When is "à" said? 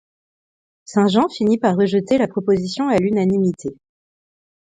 2.89-2.97